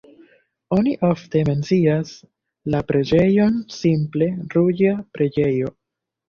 [0.75, 2.13] Oni ofte mencias
[2.77, 5.71] la preĝejon simple "ruĝa preĝejo".